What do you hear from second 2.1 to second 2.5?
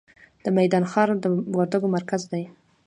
دی